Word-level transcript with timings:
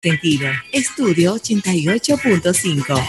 Sentido, 0.00 0.48
Estudio 0.72 1.34
88.5. 1.34 3.08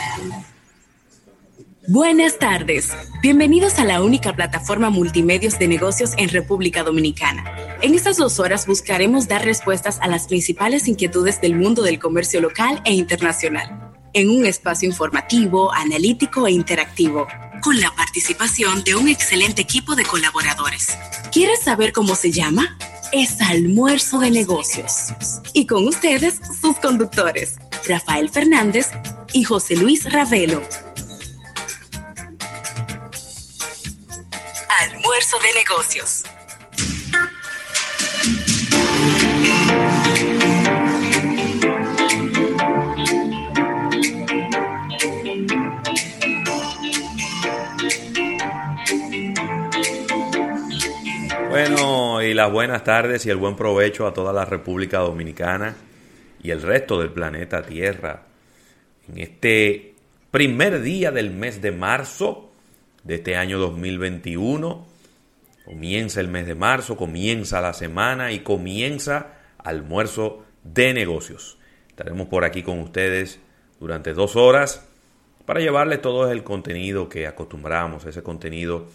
Buenas 1.87 2.39
tardes. 2.39 2.89
Bienvenidos 3.21 3.77
a 3.77 3.85
la 3.85 4.01
única 4.01 4.35
plataforma 4.35 4.89
multimedios 4.89 5.59
de 5.59 5.67
negocios 5.67 6.13
en 6.17 6.29
República 6.29 6.81
Dominicana. 6.81 7.77
En 7.83 7.93
estas 7.93 8.17
dos 8.17 8.39
horas 8.39 8.65
buscaremos 8.65 9.27
dar 9.27 9.45
respuestas 9.45 9.99
a 10.01 10.07
las 10.07 10.25
principales 10.25 10.87
inquietudes 10.87 11.39
del 11.41 11.55
mundo 11.55 11.83
del 11.83 11.99
comercio 11.99 12.41
local 12.41 12.81
e 12.85 12.93
internacional, 12.95 13.93
en 14.13 14.31
un 14.31 14.47
espacio 14.47 14.89
informativo, 14.89 15.71
analítico 15.71 16.47
e 16.47 16.53
interactivo, 16.53 17.27
con 17.61 17.79
la 17.79 17.91
participación 17.91 18.83
de 18.83 18.95
un 18.95 19.09
excelente 19.09 19.61
equipo 19.61 19.95
de 19.95 20.05
colaboradores. 20.05 20.97
¿Quieres 21.31 21.61
saber 21.61 21.93
cómo 21.93 22.15
se 22.15 22.31
llama? 22.31 22.79
Es 23.11 23.41
Almuerzo 23.41 24.19
de 24.19 24.31
Negocios. 24.31 25.13
Y 25.53 25.65
con 25.65 25.87
ustedes, 25.87 26.39
sus 26.61 26.77
conductores, 26.77 27.55
Rafael 27.87 28.29
Fernández 28.29 28.87
y 29.33 29.43
José 29.43 29.75
Luis 29.75 30.11
Ravelo. 30.11 30.61
Almuerzo 34.81 35.37
de 35.39 35.53
Negocios. 35.55 36.23
Y 52.29 52.33
las 52.35 52.51
buenas 52.51 52.83
tardes 52.83 53.25
y 53.25 53.29
el 53.29 53.37
buen 53.37 53.55
provecho 53.55 54.05
a 54.05 54.13
toda 54.13 54.31
la 54.31 54.45
República 54.45 54.99
Dominicana 54.99 55.75
y 56.43 56.51
el 56.51 56.61
resto 56.61 56.99
del 56.99 57.11
planeta 57.11 57.63
Tierra. 57.63 58.23
En 59.07 59.17
este 59.17 59.95
primer 60.29 60.81
día 60.81 61.11
del 61.11 61.31
mes 61.31 61.61
de 61.61 61.71
marzo 61.71 62.51
de 63.03 63.15
este 63.15 63.35
año 63.35 63.57
2021, 63.57 64.85
comienza 65.65 66.19
el 66.21 66.27
mes 66.27 66.45
de 66.45 66.53
marzo, 66.53 66.95
comienza 66.95 67.61
la 67.61 67.73
semana 67.73 68.31
y 68.31 68.39
comienza 68.39 69.33
almuerzo 69.57 70.45
de 70.63 70.93
negocios. 70.93 71.57
Estaremos 71.89 72.27
por 72.27 72.45
aquí 72.45 72.61
con 72.61 72.79
ustedes 72.79 73.39
durante 73.79 74.13
dos 74.13 74.35
horas 74.35 74.85
para 75.45 75.61
llevarles 75.61 76.01
todo 76.01 76.31
el 76.31 76.43
contenido 76.43 77.09
que 77.09 77.25
acostumbramos, 77.25 78.05
ese 78.05 78.21
contenido 78.21 78.87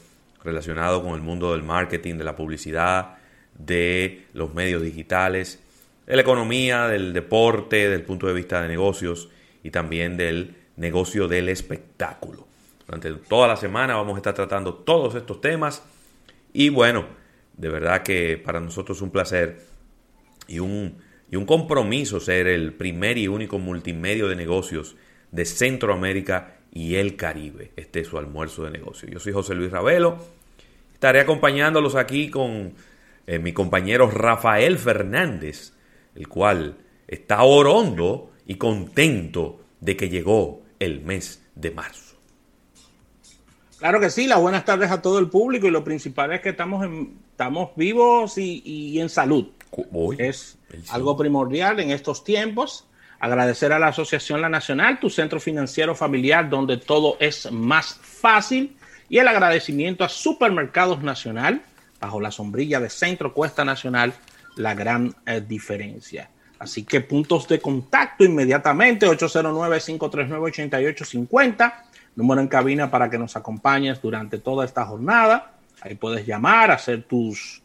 relacionado 0.44 1.02
con 1.02 1.14
el 1.14 1.20
mundo 1.20 1.50
del 1.50 1.64
marketing, 1.64 2.14
de 2.14 2.24
la 2.24 2.36
publicidad, 2.36 3.16
de 3.58 4.26
los 4.32 4.54
medios 4.54 4.82
digitales, 4.82 5.60
de 6.06 6.16
la 6.16 6.22
economía, 6.22 6.88
del 6.88 7.12
deporte, 7.12 7.88
del 7.88 8.02
punto 8.02 8.26
de 8.26 8.34
vista 8.34 8.62
de 8.62 8.68
negocios 8.68 9.28
y 9.62 9.70
también 9.70 10.16
del 10.16 10.54
negocio 10.76 11.28
del 11.28 11.48
espectáculo. 11.48 12.46
Durante 12.86 13.12
toda 13.14 13.48
la 13.48 13.56
semana 13.56 13.96
vamos 13.96 14.14
a 14.14 14.18
estar 14.18 14.34
tratando 14.34 14.74
todos 14.74 15.14
estos 15.14 15.40
temas 15.40 15.82
y 16.52 16.68
bueno, 16.68 17.06
de 17.56 17.68
verdad 17.68 18.02
que 18.02 18.36
para 18.36 18.60
nosotros 18.60 18.98
es 18.98 19.02
un 19.02 19.10
placer 19.10 19.60
y 20.46 20.58
un, 20.58 20.98
y 21.30 21.36
un 21.36 21.46
compromiso 21.46 22.20
ser 22.20 22.46
el 22.46 22.74
primer 22.74 23.16
y 23.16 23.28
único 23.28 23.58
multimedio 23.58 24.28
de 24.28 24.36
negocios 24.36 24.96
de 25.30 25.44
Centroamérica 25.44 26.58
y 26.72 26.96
el 26.96 27.16
Caribe. 27.16 27.72
Este 27.76 28.00
es 28.00 28.08
su 28.08 28.18
almuerzo 28.18 28.64
de 28.64 28.70
negocios. 28.70 29.10
Yo 29.10 29.20
soy 29.20 29.32
José 29.32 29.54
Luis 29.54 29.70
Ravelo. 29.70 30.18
Estaré 30.92 31.20
acompañándolos 31.20 31.94
aquí 31.94 32.30
con 32.30 32.74
eh, 33.26 33.38
mi 33.38 33.52
compañero 33.52 34.10
Rafael 34.10 34.78
Fernández, 34.78 35.72
el 36.14 36.28
cual 36.28 36.76
está 37.08 37.42
orondo 37.42 38.32
y 38.46 38.56
contento 38.56 39.60
de 39.80 39.96
que 39.96 40.08
llegó 40.08 40.62
el 40.78 41.00
mes 41.00 41.42
de 41.54 41.70
marzo. 41.70 42.16
Claro 43.78 44.00
que 44.00 44.10
sí, 44.10 44.26
las 44.26 44.40
buenas 44.40 44.64
tardes 44.64 44.90
a 44.90 45.02
todo 45.02 45.18
el 45.18 45.28
público 45.28 45.66
y 45.66 45.70
lo 45.70 45.84
principal 45.84 46.32
es 46.32 46.40
que 46.40 46.50
estamos, 46.50 46.84
en, 46.84 47.18
estamos 47.30 47.70
vivos 47.76 48.38
y, 48.38 48.98
en 48.98 49.08
salud. 49.08 49.48
es 50.18 50.56
algo 50.90 51.16
primordial 51.16 51.80
en 51.80 51.90
estos 51.90 52.24
tiempos. 52.24 52.86
Agradecer 53.20 53.72
a 53.72 53.78
la 53.78 53.88
Asociación 53.88 54.40
La 54.40 54.48
Nacional, 54.48 55.00
tu 55.00 55.10
centro 55.10 55.40
financiero 55.40 55.94
familiar 55.94 56.48
donde 56.48 56.76
todo 56.76 57.16
es 57.20 57.50
más 57.50 57.98
fácil. 58.02 58.76
Y 59.08 59.18
el 59.18 59.28
agradecimiento 59.28 60.04
a 60.04 60.08
Supermercados 60.08 61.02
Nacional, 61.02 61.62
bajo 62.04 62.20
la 62.20 62.30
sombrilla 62.30 62.78
de 62.80 62.90
Centro 62.90 63.32
Cuesta 63.32 63.64
Nacional, 63.64 64.12
la 64.56 64.74
gran 64.74 65.14
eh, 65.26 65.42
diferencia. 65.46 66.28
Así 66.58 66.82
que 66.84 67.00
puntos 67.00 67.48
de 67.48 67.60
contacto 67.60 68.24
inmediatamente, 68.24 69.06
809-539-8850, 69.06 71.74
número 72.16 72.40
en 72.40 72.48
cabina 72.48 72.90
para 72.90 73.08
que 73.10 73.18
nos 73.18 73.36
acompañes 73.36 74.02
durante 74.02 74.38
toda 74.38 74.64
esta 74.64 74.84
jornada. 74.84 75.52
Ahí 75.80 75.94
puedes 75.94 76.26
llamar, 76.26 76.70
hacer 76.70 77.04
tus, 77.04 77.62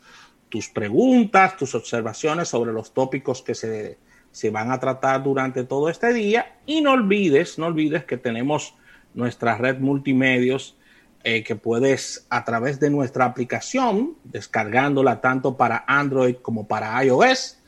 tus 0.50 0.70
preguntas, 0.70 1.58
tus 1.58 1.76
observaciones 1.76 2.48
sobre 2.48 2.72
los 2.74 2.94
tópicos 2.94 3.42
que 3.42 3.56
se 3.56 3.98
se 4.32 4.50
van 4.50 4.72
a 4.72 4.80
tratar 4.80 5.24
durante 5.24 5.64
todo 5.64 5.90
este 5.90 6.14
día. 6.14 6.56
Y 6.66 6.82
no 6.82 6.94
olvides, 6.94 7.58
no 7.58 7.68
olvides 7.68 8.06
que 8.06 8.18
tenemos 8.18 8.76
nuestra 9.14 9.58
red 9.58 9.80
multimedios 9.80 10.78
eh, 11.24 11.44
que 11.44 11.56
puedes 11.56 12.26
a 12.30 12.46
través 12.46 12.80
de 12.80 12.90
nuestra 12.90 13.26
aplicación, 13.26 14.16
descargándola 14.24 15.22
tanto 15.22 15.58
para 15.58 15.84
Android 15.88 16.36
como 16.36 16.68
para 16.68 17.04
iOS, 17.04 17.60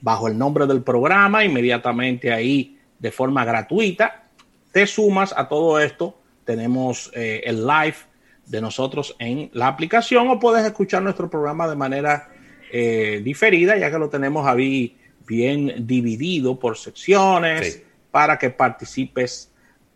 bajo 0.00 0.28
el 0.28 0.36
nombre 0.36 0.66
del 0.66 0.82
programa, 0.82 1.44
inmediatamente 1.44 2.32
ahí 2.32 2.78
de 2.98 3.10
forma 3.10 3.44
gratuita, 3.44 4.24
te 4.72 4.86
sumas 4.86 5.34
a 5.36 5.48
todo 5.48 5.80
esto. 5.80 6.20
Tenemos 6.44 7.10
eh, 7.14 7.42
el 7.44 7.66
live 7.66 7.96
de 8.46 8.60
nosotros 8.60 9.14
en 9.18 9.50
la 9.52 9.68
aplicación 9.68 10.28
o 10.28 10.38
puedes 10.38 10.64
escuchar 10.64 11.02
nuestro 11.02 11.28
programa 11.28 11.68
de 11.68 11.76
manera 11.76 12.30
eh, 12.72 13.20
diferida, 13.24 13.76
ya 13.76 13.90
que 13.90 13.98
lo 13.98 14.08
tenemos 14.08 14.46
ahí 14.46 14.98
bien 15.26 15.86
dividido 15.86 16.58
por 16.58 16.76
secciones 16.76 17.82
para 18.10 18.38
que 18.38 18.50
participes 18.50 19.47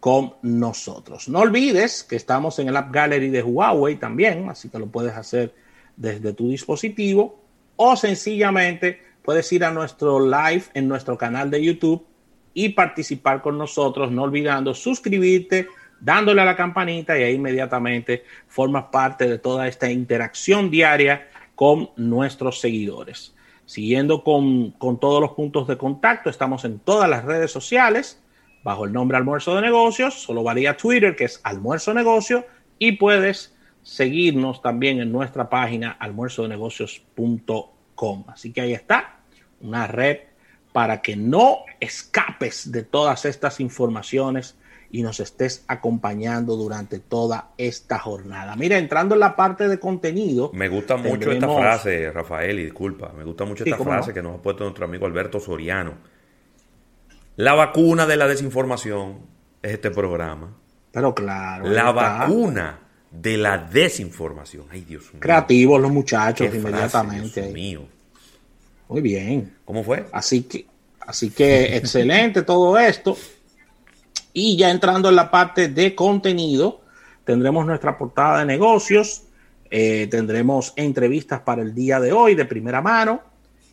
con 0.02 0.34
nosotros. 0.42 1.28
No 1.28 1.38
olvides 1.38 2.02
que 2.02 2.16
estamos 2.16 2.58
en 2.58 2.66
el 2.66 2.76
App 2.76 2.92
Gallery 2.92 3.30
de 3.30 3.40
Huawei 3.40 3.94
también, 3.94 4.50
así 4.50 4.68
que 4.68 4.80
lo 4.80 4.88
puedes 4.88 5.14
hacer 5.14 5.54
desde 5.96 6.32
tu 6.32 6.48
dispositivo 6.48 7.38
o 7.76 7.94
sencillamente 7.94 9.00
puedes 9.22 9.52
ir 9.52 9.64
a 9.64 9.70
nuestro 9.70 10.18
live 10.18 10.64
en 10.74 10.88
nuestro 10.88 11.16
canal 11.16 11.52
de 11.52 11.62
YouTube 11.62 12.04
y 12.52 12.70
participar 12.70 13.42
con 13.42 13.56
nosotros, 13.56 14.10
no 14.10 14.24
olvidando 14.24 14.74
suscribirte, 14.74 15.68
dándole 16.00 16.42
a 16.42 16.46
la 16.46 16.56
campanita 16.56 17.16
y 17.16 17.22
ahí 17.22 17.34
inmediatamente 17.34 18.24
formas 18.48 18.86
parte 18.90 19.28
de 19.28 19.38
toda 19.38 19.68
esta 19.68 19.88
interacción 19.88 20.68
diaria 20.68 21.28
con 21.54 21.90
nuestros 21.94 22.58
seguidores. 22.58 23.36
Siguiendo 23.66 24.24
con, 24.24 24.74
todos 25.00 25.20
los 25.20 25.30
puntos 25.34 25.68
de 25.68 25.78
contacto, 25.78 26.28
estamos 26.28 26.64
en 26.64 26.80
todas 26.80 27.08
las 27.08 27.24
redes 27.24 27.52
sociales 27.52 28.20
bajo 28.62 28.84
el 28.84 28.92
nombre 28.92 29.16
Almuerzo 29.16 29.56
de 29.56 29.62
Negocios, 29.62 30.14
solo 30.14 30.42
varía 30.42 30.76
Twitter 30.76 31.16
que 31.16 31.24
es 31.24 31.40
Almuerzo 31.42 31.94
Negocio 31.94 32.44
y 32.78 32.92
puedes 32.92 33.54
seguirnos 33.82 34.62
también 34.62 35.00
en 35.00 35.10
nuestra 35.10 35.50
página 35.50 35.96
almuerzodenegocios.com. 35.98 38.24
Así 38.28 38.52
que 38.52 38.60
ahí 38.60 38.72
está, 38.72 39.16
una 39.60 39.86
red 39.86 40.18
para 40.72 41.02
que 41.02 41.16
no 41.16 41.58
escapes 41.80 42.72
de 42.72 42.82
todas 42.82 43.24
estas 43.24 43.60
informaciones 43.60 44.56
y 44.90 45.02
nos 45.02 45.20
estés 45.20 45.64
acompañando 45.68 46.54
durante 46.54 46.98
toda 46.98 47.52
esta 47.56 47.98
jornada. 47.98 48.56
Mira, 48.56 48.78
entrando 48.78 49.14
en 49.14 49.20
la 49.20 49.34
parte 49.34 49.66
de 49.66 49.78
contenido. 49.78 50.50
Me 50.52 50.68
gusta 50.68 50.98
mucho 50.98 51.32
esta 51.32 51.48
frase, 51.48 52.10
Rafael, 52.10 52.58
y 52.58 52.64
disculpa, 52.64 53.10
me 53.16 53.24
gusta 53.24 53.46
mucho 53.46 53.64
esta 53.64 53.78
frase 53.78 54.12
que 54.12 54.22
nos 54.22 54.38
ha 54.38 54.42
puesto 54.42 54.64
nuestro 54.64 54.84
amigo 54.84 55.06
Alberto 55.06 55.40
Soriano. 55.40 55.94
La 57.36 57.54
vacuna 57.54 58.06
de 58.06 58.16
la 58.16 58.28
desinformación 58.28 59.20
es 59.62 59.72
este 59.72 59.90
programa. 59.90 60.54
Pero 60.90 61.14
claro. 61.14 61.66
La 61.66 61.90
vacuna 61.90 62.78
de 63.10 63.36
la 63.36 63.58
desinformación. 63.58 64.66
Ay, 64.70 64.82
Dios 64.82 65.04
mío. 65.12 65.20
Creativos 65.20 65.80
los 65.80 65.90
muchachos 65.90 66.54
inmediatamente. 66.54 67.42
Dios 67.42 67.52
mío. 67.54 67.82
Muy 68.88 69.00
bien. 69.00 69.54
¿Cómo 69.64 69.82
fue? 69.82 70.06
Así 70.12 70.42
que, 70.42 70.66
así 71.00 71.30
que 71.30 71.76
excelente 71.76 72.42
todo 72.42 72.78
esto. 72.78 73.16
Y 74.34 74.56
ya 74.56 74.70
entrando 74.70 75.08
en 75.08 75.16
la 75.16 75.30
parte 75.30 75.68
de 75.68 75.94
contenido, 75.94 76.82
tendremos 77.24 77.66
nuestra 77.66 77.96
portada 77.96 78.40
de 78.40 78.46
negocios, 78.46 79.22
eh, 79.70 80.06
tendremos 80.10 80.72
entrevistas 80.76 81.40
para 81.40 81.62
el 81.62 81.74
día 81.74 82.00
de 82.00 82.12
hoy 82.12 82.34
de 82.34 82.44
primera 82.44 82.82
mano, 82.82 83.22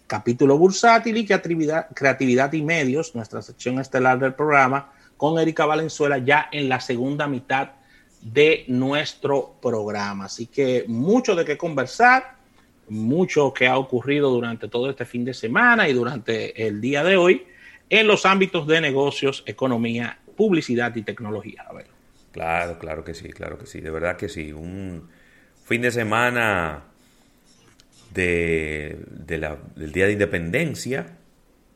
capítulo 0.09 0.57
bursátil 0.57 1.17
y 1.17 1.25
creatividad, 1.25 2.51
y 2.53 2.61
medios, 2.63 3.13
nuestra 3.13 3.43
sección 3.43 3.79
estelar 3.79 4.17
del 4.17 4.33
programa, 4.33 4.91
con 5.15 5.39
Erika 5.39 5.67
Valenzuela 5.67 6.17
ya 6.17 6.49
en 6.51 6.67
la 6.67 6.79
segunda 6.79 7.27
mitad 7.27 7.69
de 8.19 8.65
nuestro 8.67 9.55
programa. 9.61 10.25
Así 10.25 10.47
que 10.47 10.83
mucho 10.87 11.35
de 11.35 11.45
qué 11.45 11.57
conversar, 11.57 12.33
mucho 12.89 13.53
que 13.53 13.67
ha 13.67 13.77
ocurrido 13.77 14.31
durante 14.31 14.67
todo 14.67 14.89
este 14.89 15.05
fin 15.05 15.23
de 15.23 15.35
semana 15.35 15.87
y 15.87 15.93
durante 15.93 16.67
el 16.67 16.81
día 16.81 17.03
de 17.03 17.15
hoy. 17.15 17.45
en 17.91 18.05
los 18.05 18.23
ámbitos 18.27 18.67
de 18.67 18.81
negocios, 18.81 19.43
economía, 19.47 20.19
publicidad 20.37 20.95
y 20.95 21.01
tecnología. 21.01 21.65
A 21.67 21.73
ver. 21.73 21.87
Claro, 22.31 22.77
claro 22.77 23.03
que 23.03 23.15
sí, 23.15 23.29
claro 23.29 23.57
que 23.57 23.65
sí, 23.65 23.81
de 23.81 23.89
verdad 23.89 24.15
que 24.15 24.29
sí. 24.29 24.53
Un 24.53 25.09
fin 25.65 25.81
de 25.81 25.89
semana 25.89 26.88
de, 28.13 28.99
del 29.25 29.91
Día 29.91 30.05
de 30.07 30.13
Independencia. 30.13 31.17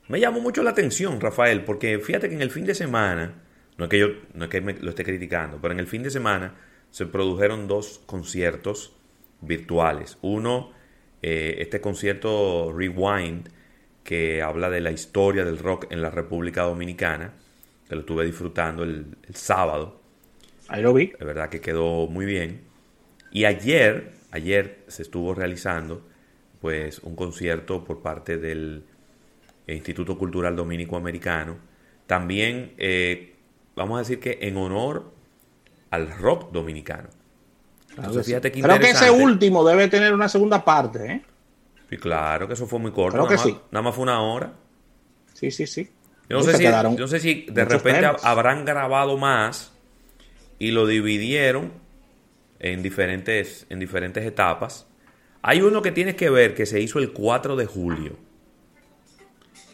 Me 0.08 0.20
llamó 0.20 0.42
mucho 0.42 0.64
la 0.64 0.72
atención, 0.72 1.22
Rafael, 1.22 1.64
porque 1.64 2.00
fíjate 2.00 2.30
que 2.30 2.36
en 2.36 2.42
el 2.42 2.52
fin 2.52 2.66
de 2.66 2.76
semana, 2.76 3.42
no 3.78 3.86
es 3.86 3.90
que 3.90 4.00
yo 4.00 4.08
no 4.34 4.46
es 4.46 4.52
que 4.52 4.62
me 4.62 4.74
lo 4.74 4.90
esté 4.90 5.04
criticando, 5.04 5.60
pero 5.62 5.74
en 5.74 5.80
el 5.80 5.88
fin 5.88 6.04
de 6.04 6.10
semana 6.10 6.56
se 6.92 7.06
produjeron 7.06 7.68
dos 7.68 8.02
conciertos 8.06 8.96
virtuales. 9.42 10.18
Uno, 10.22 10.72
eh, 11.22 11.56
este 11.60 11.82
concierto 11.82 12.72
Rewind, 12.72 13.50
que 14.04 14.42
habla 14.42 14.70
de 14.70 14.82
la 14.82 14.92
historia 14.92 15.46
del 15.46 15.58
rock 15.58 15.88
en 15.90 16.02
la 16.02 16.10
República 16.10 16.64
Dominicana, 16.64 17.34
que 17.88 17.96
lo 17.96 18.02
estuve 18.02 18.26
disfrutando 18.26 18.84
el, 18.84 19.16
sábado. 19.34 20.02
Ahí 20.68 20.82
lo 20.82 20.94
vi. 20.94 21.14
De 21.18 21.26
verdad 21.26 21.50
que 21.50 21.62
quedó 21.62 22.08
muy 22.08 22.26
bien. 22.26 22.62
Y 23.32 23.46
ayer, 23.46 24.14
ayer 24.32 24.84
se 24.88 25.02
estuvo 25.02 25.34
realizando 25.34 26.06
pues 26.64 27.00
un 27.00 27.14
concierto 27.14 27.84
por 27.84 28.02
parte 28.02 28.38
del 28.38 28.86
Instituto 29.68 30.18
Cultural 30.18 30.56
Dominico 30.56 30.96
Americano. 30.96 31.58
También, 32.08 32.72
eh, 32.78 33.36
vamos 33.76 33.98
a 33.98 34.00
decir 34.00 34.22
que 34.22 34.40
en 34.42 34.56
honor 34.56 35.12
al 35.90 36.10
rock 36.10 36.54
dominicano. 36.54 37.10
Creo 37.94 38.80
que 38.80 38.92
ese 38.92 39.12
último 39.12 39.68
debe 39.68 39.90
tener 39.90 40.14
una 40.14 40.30
segunda 40.30 40.64
parte, 40.64 41.06
¿eh? 41.06 41.22
Sí, 41.90 41.98
claro 41.98 42.48
que 42.48 42.54
eso 42.54 42.66
fue 42.66 42.80
muy 42.80 42.92
corto. 42.92 43.18
Creo 43.18 43.28
que 43.28 43.38
sí. 43.38 43.54
Nada 43.70 43.84
más 43.84 43.94
fue 43.94 44.04
una 44.04 44.22
hora. 44.22 44.54
Sí, 45.34 45.52
sí, 45.52 45.68
sí. 45.68 45.92
Yo 46.30 46.38
no, 46.38 46.44
sé 46.44 46.56
si, 46.56 46.66
no 46.66 47.08
sé 47.10 47.20
si 47.20 47.46
de 47.52 47.66
repente 47.66 48.10
habrán 48.24 48.64
grabado 48.64 49.18
más 49.18 49.74
y 50.60 50.72
lo 50.72 50.88
dividieron 50.88 51.74
en 52.60 52.82
diferentes, 52.82 53.66
en 53.70 53.80
diferentes 53.80 54.26
etapas. 54.26 54.88
Hay 55.46 55.62
uno 55.62 55.82
que 55.82 55.92
tienes 55.92 56.16
que 56.16 56.30
ver 56.30 56.56
que 56.56 56.66
se 56.66 56.80
hizo 56.80 57.00
el 57.00 57.12
4 57.12 57.58
de 57.58 57.66
julio 57.66 58.16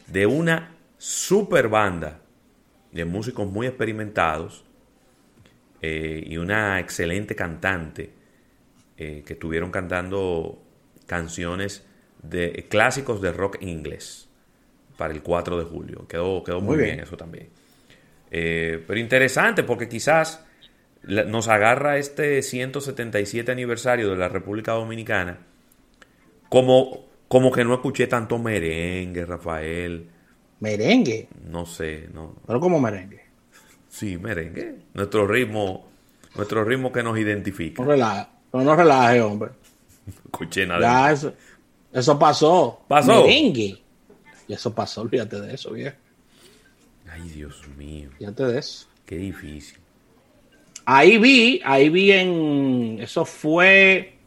de 0.08 0.26
una 0.26 0.76
super 0.98 1.68
banda 1.68 2.22
de 2.92 3.06
músicos 3.06 3.48
muy 3.48 3.68
experimentados 3.68 4.66
eh, 5.84 6.24
y 6.26 6.38
una 6.38 6.80
excelente 6.80 7.36
cantante 7.36 8.10
eh, 8.98 9.22
que 9.24 9.34
estuvieron 9.34 9.70
cantando 9.70 10.60
canciones 11.06 11.86
de 12.24 12.66
clásicos 12.68 13.22
de 13.22 13.32
rock 13.32 13.62
inglés 13.62 14.28
para 14.98 15.14
el 15.14 15.22
4 15.22 15.60
de 15.60 15.66
julio. 15.66 16.08
Quedó, 16.08 16.44
quedó 16.44 16.62
muy, 16.62 16.78
bien. 16.78 17.00
eso 17.00 17.16
también. 17.16 17.50
Eh, 18.32 18.84
pero 18.88 19.00
interesante 19.00 19.62
porque 19.62 19.88
quizás 19.88 20.44
nos 21.04 21.48
agarra 21.48 22.00
este 22.00 22.42
177 22.42 23.52
aniversario 23.52 24.10
de 24.10 24.18
la 24.18 24.30
República 24.30 24.72
Dominicana 24.72 25.46
como, 26.50 27.06
como 27.28 27.52
que 27.52 27.64
no 27.64 27.74
escuché 27.74 28.08
tanto 28.08 28.38
merengue, 28.38 29.26
Rafael. 29.26 30.10
¿Merengue? 30.60 31.30
No 31.46 31.66
sé, 31.66 32.10
no. 32.14 32.36
Pero 32.46 32.60
como 32.60 32.80
merengue. 32.80 33.22
Sí, 33.88 34.18
merengue. 34.18 34.76
Nuestro 34.94 35.26
ritmo, 35.28 35.88
nuestro 36.36 36.64
ritmo 36.64 36.92
que 36.92 37.04
nos 37.04 37.18
identifica. 37.18 37.82
No 37.84 37.90
relaje, 37.90 38.28
no, 38.52 38.76
relaje, 38.76 39.22
hombre. 39.22 39.52
escuché 40.26 40.66
nada. 40.66 40.82
Ya, 40.82 41.12
eso, 41.12 41.34
eso 41.94 42.20
pasó. 42.20 42.82
Pasó. 42.88 43.24
Merengue. 43.24 43.82
Y 44.48 44.54
eso 44.54 44.74
pasó, 44.74 45.02
olvídate 45.02 45.40
de 45.40 45.54
eso, 45.54 45.72
viejo. 45.72 45.96
Ay, 47.12 47.22
Dios 47.30 47.68
mío. 47.78 48.10
Fíjate 48.18 48.44
de 48.44 48.60
eso. 48.60 48.88
Qué 49.06 49.18
difícil. 49.18 49.78
Ahí 50.86 51.18
vi, 51.18 51.62
ahí 51.64 51.90
vi 51.90 52.12
en. 52.12 52.98
Eso 53.00 53.26
fue. 53.26 54.19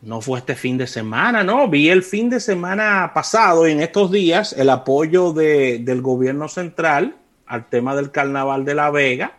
No 0.00 0.20
fue 0.20 0.38
este 0.38 0.54
fin 0.54 0.78
de 0.78 0.86
semana, 0.86 1.42
no. 1.42 1.68
Vi 1.68 1.88
el 1.88 2.02
fin 2.02 2.30
de 2.30 2.38
semana 2.38 3.10
pasado, 3.12 3.66
en 3.66 3.80
estos 3.80 4.12
días, 4.12 4.52
el 4.52 4.70
apoyo 4.70 5.32
de, 5.32 5.80
del 5.80 6.02
gobierno 6.02 6.48
central 6.48 7.16
al 7.46 7.68
tema 7.68 7.96
del 7.96 8.10
carnaval 8.10 8.64
de 8.64 8.74
La 8.74 8.90
Vega 8.90 9.38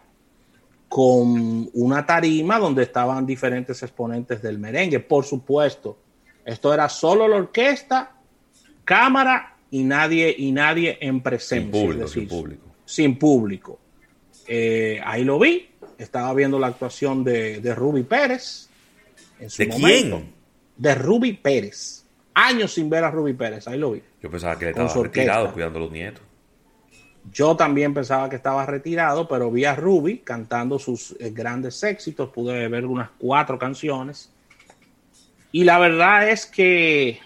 con 0.89 1.69
una 1.73 2.06
tarima 2.06 2.57
donde 2.57 2.83
estaban 2.83 3.25
diferentes 3.25 3.81
exponentes 3.83 4.41
del 4.41 4.57
merengue. 4.57 5.00
Por 5.00 5.23
supuesto, 5.23 5.97
esto 6.44 6.73
era 6.73 6.89
solo 6.89 7.27
la 7.27 7.38
orquesta, 7.38 8.12
cámara 8.83 9.55
y 9.69 9.83
nadie, 9.83 10.33
y 10.35 10.51
nadie 10.51 10.97
en 11.00 11.21
presencia. 11.21 11.71
Sin 11.71 11.71
público. 11.71 12.07
sin 12.07 12.27
público. 12.27 12.65
Sin 12.85 13.19
público. 13.19 13.79
Eh, 14.47 15.00
ahí 15.05 15.23
lo 15.23 15.38
vi. 15.38 15.69
Estaba 16.00 16.33
viendo 16.33 16.57
la 16.57 16.67
actuación 16.67 17.23
de, 17.23 17.62
de 17.62 17.75
Ruby 17.75 18.01
Pérez. 18.03 18.67
¿De 19.39 19.69
quién? 19.69 20.33
De 20.79 20.95
Ruby 20.95 21.33
Pérez. 21.33 22.05
Años 22.33 22.73
sin 22.73 22.89
ver 22.89 23.03
a 23.03 23.11
Ruby 23.11 23.33
Pérez. 23.33 23.67
Ahí 23.67 23.77
lo 23.77 23.91
vi. 23.91 24.01
Yo 24.23 24.31
pensaba 24.31 24.57
que 24.57 24.69
estaba 24.69 25.03
retirado 25.03 25.53
cuidando 25.53 25.77
a 25.77 25.81
los 25.81 25.91
nietos. 25.91 26.23
Yo 27.31 27.55
también 27.55 27.93
pensaba 27.93 28.29
que 28.29 28.37
estaba 28.37 28.65
retirado, 28.65 29.27
pero 29.27 29.51
vi 29.51 29.65
a 29.65 29.75
Ruby 29.75 30.19
cantando 30.19 30.79
sus 30.79 31.15
eh, 31.19 31.31
grandes 31.31 31.83
éxitos. 31.83 32.29
Pude 32.29 32.67
ver 32.69 32.85
unas 32.85 33.09
cuatro 33.19 33.59
canciones. 33.59 34.31
Y 35.51 35.65
la 35.65 35.79
verdad 35.79 36.29
es 36.29 36.45
que 36.45 37.19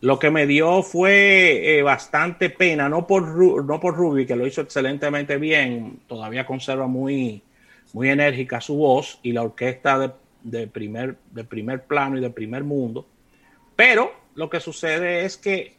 lo 0.00 0.18
que 0.18 0.30
me 0.30 0.46
dio 0.46 0.82
fue 0.84 1.78
eh, 1.78 1.82
bastante 1.82 2.50
pena, 2.50 2.88
no 2.88 3.06
por, 3.06 3.64
no 3.64 3.80
por 3.80 3.96
Ruby, 3.96 4.26
que 4.26 4.36
lo 4.36 4.46
hizo 4.46 4.60
excelentemente 4.60 5.36
bien, 5.36 6.00
todavía 6.06 6.46
conserva 6.46 6.86
muy, 6.86 7.42
muy 7.92 8.08
enérgica 8.08 8.60
su 8.60 8.76
voz 8.76 9.18
y 9.22 9.32
la 9.32 9.42
orquesta 9.42 9.98
de, 9.98 10.10
primer, 10.72 11.16
de 11.30 11.44
primer 11.44 11.84
plano 11.84 12.18
y 12.18 12.20
de 12.20 12.30
primer 12.30 12.64
mundo. 12.64 13.06
Pero 13.76 14.12
lo 14.34 14.50
que 14.50 14.60
sucede 14.60 15.24
es 15.24 15.36
que 15.36 15.76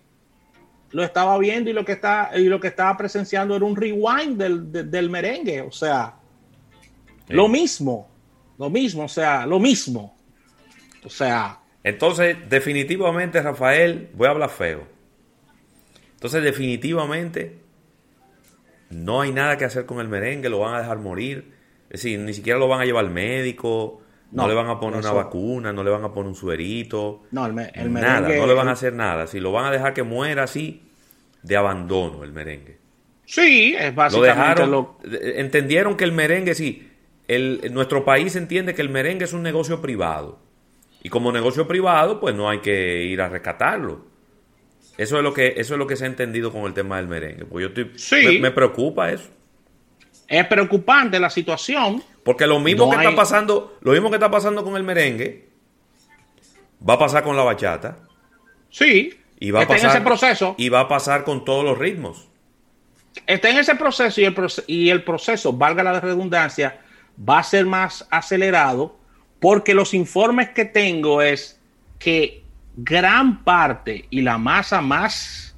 lo 0.91 1.03
estaba 1.03 1.37
viendo 1.37 1.69
y 1.69 1.73
lo 1.73 1.85
que, 1.85 1.93
está, 1.93 2.31
y 2.35 2.45
lo 2.45 2.59
que 2.59 2.67
estaba 2.67 2.97
presenciando 2.97 3.55
era 3.55 3.65
un 3.65 3.75
rewind 3.75 4.37
del, 4.37 5.09
merengue. 5.09 5.61
O 5.61 5.71
sea, 5.71 6.15
lo 7.29 7.47
mismo, 7.47 8.09
lo 8.57 8.69
mismo, 8.69 9.05
o 9.05 9.09
sea, 9.09 9.45
lo 9.45 9.59
mismo. 9.59 10.17
O 11.03 11.09
sea. 11.09 11.59
Entonces, 11.83 12.37
definitivamente, 12.49 13.41
Rafael, 13.41 14.09
voy 14.13 14.27
a 14.27 14.31
hablar 14.31 14.49
feo. 14.49 14.85
Entonces, 16.13 16.43
definitivamente, 16.43 17.57
no 18.89 19.21
hay 19.21 19.31
nada 19.31 19.57
que 19.57 19.65
hacer 19.65 19.85
con 19.85 19.99
el 19.99 20.07
merengue, 20.07 20.49
lo 20.49 20.59
van 20.59 20.75
a 20.75 20.80
dejar 20.80 20.99
morir. 20.99 21.53
Es 21.89 22.03
decir, 22.03 22.19
ni 22.19 22.33
siquiera 22.33 22.59
lo 22.59 22.68
van 22.68 22.81
a 22.81 22.85
llevar 22.85 23.06
al 23.06 23.11
médico, 23.11 24.01
no, 24.31 24.47
le 24.47 24.54
van 24.54 24.68
a 24.68 24.80
poner 24.80 25.00
una 25.00 25.11
vacuna, 25.11 25.73
no 25.73 25.83
le 25.83 25.92
van 25.92 26.04
a 26.04 26.14
poner 26.14 26.30
un 26.30 26.35
suerito. 26.35 27.23
No, 27.31 27.45
el, 27.45 27.54
merengue. 27.54 27.90
Nada, 27.90 28.30
no 28.30 28.47
le 28.47 28.54
van 28.54 28.68
a 28.68 28.71
hacer 28.71 28.94
nada. 28.94 29.28
Si 29.28 29.40
lo 29.40 29.52
van 29.52 29.66
a 29.66 29.71
dejar 29.71 29.94
que 29.94 30.04
muera 30.04 30.44
así, 30.44 30.83
de 31.44 31.57
abandono 31.57 32.23
el 32.23 32.31
merengue. 32.31 32.80
Sí, 33.26 33.76
es 33.78 33.95
básicamente 33.95 34.68
lo 34.68 34.97
Entendieron 35.04 35.95
que 35.95 36.04
el 36.04 36.11
merengue, 36.11 36.54
sí, 36.54 36.90
el, 37.28 37.61
nuestro 37.71 38.04
país 38.04 38.35
entiende 38.35 38.76
que 38.76 38.81
el 38.81 38.90
merengue 38.90 39.26
es 39.26 39.33
un 39.33 39.42
negocio 39.42 39.81
privado. 39.81 40.40
Y 41.04 41.09
como 41.09 41.31
negocio 41.31 41.68
privado, 41.68 42.19
pues 42.19 42.35
no 42.35 42.50
hay 42.50 42.59
que 42.59 43.04
ir 43.04 43.21
a 43.21 43.30
rescatarlo. 43.30 44.06
Eso 44.97 45.18
es 45.18 45.23
lo 45.23 45.33
que, 45.33 45.56
eso 45.57 45.73
es 45.73 45.80
lo 45.80 45.88
que 45.88 45.95
se 45.95 46.04
ha 46.04 46.07
entendido 46.07 46.52
con 46.52 46.64
el 46.64 46.73
tema 46.73 46.97
del 46.97 47.07
merengue. 47.07 47.45
Pues 47.45 47.64
yo 47.64 47.83
estoy, 47.83 48.40
me, 48.40 48.52
preocupa 48.52 49.11
eso. 49.11 49.30
Es 50.28 50.45
preocupante 50.47 51.19
la 51.19 51.30
situación. 51.30 52.04
Porque 52.23 52.47
lo 52.47 52.59
mismo 52.59 52.90
que 52.90 52.97
está 52.97 53.16
pasando, 53.16 53.78
lo 53.81 53.92
mismo 53.94 54.09
que 54.09 54.16
está 54.16 54.30
pasando 54.30 54.63
con 54.63 54.75
el 54.75 54.83
merengue, 54.83 55.49
va 56.87 56.95
a 56.95 56.99
pasar 56.99 57.23
con 57.23 57.35
la 57.35 57.44
bachata. 57.44 57.97
Sí. 58.69 59.18
Y 59.40 59.51
va 59.51 59.63
a 59.63 59.68
pasar, 59.68 59.85
en 59.85 59.97
ese 59.97 60.01
proceso. 60.01 60.56
Y 60.57 60.69
va 60.69 60.81
a 60.81 60.87
pasar 60.87 61.23
con 61.23 61.44
todos 61.44 61.63
los 61.63 61.78
ritmos. 61.78 62.28
Está 63.25 63.49
en 63.49 63.57
ese 63.57 63.75
proceso 63.75 64.21
y 64.21 64.25
el, 64.25 64.35
y 64.68 64.90
el 64.90 65.04
proceso, 65.04 65.51
valga 65.54 65.83
la 65.83 65.99
redundancia, 65.99 66.80
va 67.18 67.40
a 67.40 67.44
ser 67.44 67.66
más 67.66 68.07
acelerado 68.09 68.97
porque 69.40 69.73
los 69.73 69.94
informes 69.94 70.49
que 70.49 70.66
tengo 70.66 71.21
es 71.21 71.59
que 71.97 72.44
gran 72.75 73.44
parte 73.44 74.06
y 74.09 74.21
la 74.21 74.37
masa 74.37 74.81
más, 74.81 75.56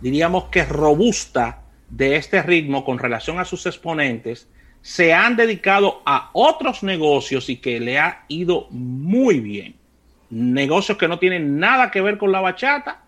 diríamos 0.00 0.44
que 0.44 0.64
robusta 0.64 1.62
de 1.90 2.16
este 2.16 2.42
ritmo 2.42 2.84
con 2.84 2.98
relación 2.98 3.38
a 3.38 3.44
sus 3.44 3.66
exponentes, 3.66 4.48
se 4.86 5.12
han 5.12 5.34
dedicado 5.34 6.00
a 6.06 6.30
otros 6.32 6.84
negocios 6.84 7.48
y 7.48 7.56
que 7.56 7.80
le 7.80 7.98
ha 7.98 8.24
ido 8.28 8.68
muy 8.70 9.40
bien. 9.40 9.74
Negocios 10.30 10.96
que 10.96 11.08
no 11.08 11.18
tienen 11.18 11.58
nada 11.58 11.90
que 11.90 12.00
ver 12.00 12.18
con 12.18 12.30
la 12.30 12.40
bachata 12.40 13.02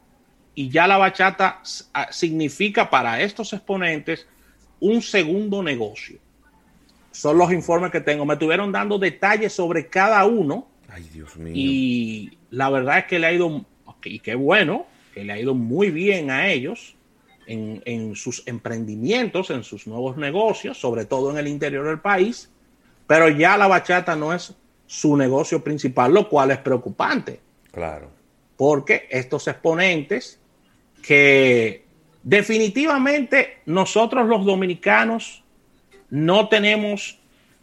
y 0.56 0.70
ya 0.70 0.88
la 0.88 0.98
bachata 0.98 1.62
ah, 1.94 2.08
significa 2.10 2.90
para 2.90 3.20
estos 3.20 3.52
exponentes 3.52 4.26
un 4.80 5.02
segundo 5.02 5.62
negocio 5.62 6.18
son 7.12 7.38
los 7.38 7.52
informes 7.52 7.90
que 7.90 8.00
tengo. 8.00 8.24
Me 8.24 8.34
estuvieron 8.34 8.70
dando 8.70 8.98
detalles 8.98 9.52
sobre 9.52 9.88
cada 9.88 10.24
uno. 10.24 10.68
Ay, 10.88 11.08
Dios 11.12 11.36
mío. 11.36 11.52
Y 11.54 12.38
la 12.50 12.70
verdad 12.70 12.98
es 12.98 13.04
que 13.06 13.18
le 13.18 13.26
ha 13.26 13.32
ido, 13.32 13.64
y 14.04 14.20
qué 14.20 14.34
bueno, 14.34 14.86
que 15.14 15.24
le 15.24 15.32
ha 15.32 15.40
ido 15.40 15.54
muy 15.54 15.90
bien 15.90 16.30
a 16.30 16.48
ellos. 16.48 16.94
En, 17.48 18.14
sus 18.14 18.46
emprendimientos, 18.46 19.50
en 19.50 19.64
sus 19.64 19.86
nuevos 19.86 20.16
negocios, 20.16 20.78
sobre 20.78 21.06
todo 21.06 21.30
en 21.30 21.38
el 21.38 21.48
interior 21.48 21.86
del 21.86 22.00
país, 22.00 22.50
pero 23.06 23.28
ya 23.28 23.56
la 23.56 23.66
bachata 23.66 24.14
no 24.14 24.34
es 24.34 24.54
su 24.86 25.16
negocio 25.16 25.64
principal, 25.64 26.12
lo 26.12 26.28
cual 26.28 26.50
es 26.50 26.58
preocupante. 26.58 27.40
Claro. 27.72 28.10
Porque 28.56 29.08
estos 29.10 29.48
exponentes 29.48 30.40
que 31.02 31.84
definitivamente 32.22 33.58
nosotros 33.66 34.26
los 34.28 34.44
dominicanos 34.44 35.42
no 36.10 36.48
tenemos 36.48 37.18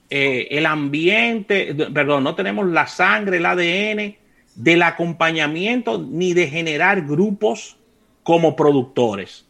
eh, 0.09 0.47
el 0.51 0.65
ambiente, 0.65 1.75
perdón, 1.93 2.23
no 2.23 2.35
tenemos 2.35 2.67
la 2.67 2.87
sangre, 2.87 3.37
el 3.37 3.45
ADN 3.45 4.15
del 4.55 4.81
acompañamiento 4.83 5.97
ni 5.99 6.33
de 6.33 6.47
generar 6.47 7.05
grupos 7.05 7.77
como 8.23 8.55
productores. 8.55 9.45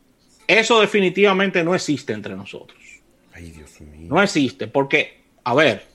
Eso 0.48 0.82
definitivamente 0.82 1.64
no 1.64 1.74
existe 1.76 2.14
entre 2.14 2.36
nosotros. 2.36 2.80
Ay, 3.34 3.52
Dios 3.52 3.82
mío. 3.82 4.08
No 4.10 4.22
existe, 4.22 4.68
porque, 4.68 5.22
a 5.44 5.54
ver, 5.54 5.86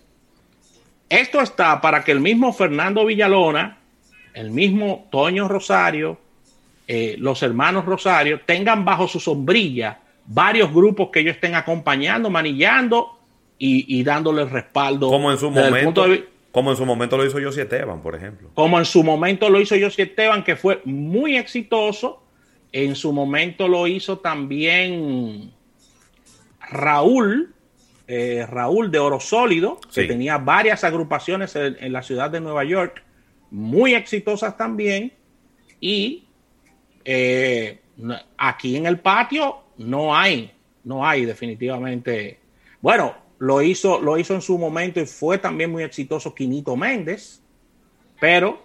esto 1.09 1.41
está 1.41 1.81
para 1.81 2.05
que 2.05 2.13
el 2.13 2.21
mismo 2.21 2.53
Fernando 2.53 3.05
Villalona, 3.05 3.79
el 4.35 4.51
mismo 4.51 5.09
Toño 5.11 5.49
Rosario, 5.49 6.19
eh, 6.87 7.17
los 7.19 7.43
hermanos 7.43 7.85
Rosario 7.85 8.41
tengan 8.45 8.85
bajo 8.85 9.07
su 9.07 9.21
sombrilla 9.21 10.01
varios 10.27 10.73
grupos 10.73 11.11
que 11.11 11.21
ellos 11.21 11.35
estén 11.35 11.55
acompañando, 11.55 12.31
manillando 12.31 13.19
y, 13.59 14.03
dándole 14.03 14.45
respaldo. 14.47 15.09
Como 15.09 15.31
en 15.31 15.39
su 15.39 15.51
momento. 15.51 16.07
Como 16.51 16.71
en 16.73 16.77
su 16.77 16.85
momento 16.85 17.17
lo 17.17 17.25
hizo 17.25 17.39
José 17.41 17.63
Esteban, 17.63 18.03
por 18.03 18.17
ejemplo. 18.17 18.51
Como 18.55 18.79
en 18.79 18.85
su 18.85 19.05
momento 19.05 19.51
lo 19.51 19.61
hizo 19.61 19.77
José 19.81 20.03
Esteban, 20.03 20.43
que 20.43 20.57
fue 20.57 20.81
muy 20.85 21.37
exitoso. 21.37 22.20
En 22.73 22.95
su 22.95 23.13
momento 23.13 23.67
lo 23.67 23.87
hizo 23.87 24.19
también 24.19 25.53
Raúl, 26.71 27.55
eh, 28.07 28.47
Raúl 28.49 28.91
de 28.91 28.99
Oro 28.99 29.21
Sólido, 29.21 29.81
que 29.93 30.05
tenía 30.05 30.39
varias 30.39 30.85
agrupaciones 30.85 31.57
en, 31.57 31.93
la 31.93 32.03
ciudad 32.03 32.31
de 32.31 32.41
Nueva 32.41 32.65
York, 32.65 33.03
muy 33.51 33.95
exitosas 33.95 34.57
también. 34.57 35.13
Y 35.81 36.25
eh, 37.05 37.81
aquí 38.37 38.77
en 38.77 38.87
el 38.87 39.01
patio 39.01 39.63
no 39.79 40.15
hay, 40.15 40.53
no 40.85 41.07
hay 41.07 41.25
definitivamente. 41.25 42.39
Bueno, 42.81 43.15
lo 43.39 43.63
hizo, 43.63 44.01
lo 44.01 44.19
hizo 44.19 44.35
en 44.35 44.43
su 44.43 44.59
momento 44.59 45.01
y 45.01 45.07
fue 45.07 45.39
también 45.39 45.71
muy 45.71 45.83
exitoso 45.83 46.35
Quinito 46.35 46.77
Méndez, 46.77 47.41
pero 48.21 48.63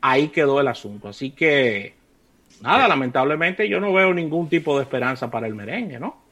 ahí 0.00 0.28
quedó 0.28 0.60
el 0.60 0.68
asunto. 0.68 1.08
Así 1.08 1.30
que, 1.30 1.94
nada, 2.64 2.88
lamentablemente 2.88 3.68
yo 3.68 3.80
no 3.80 3.92
veo 3.92 4.12
ningún 4.12 4.48
tipo 4.48 4.76
de 4.76 4.82
esperanza 4.82 5.30
para 5.30 5.46
el 5.46 5.54
merengue, 5.54 5.98
¿no? 5.98 6.22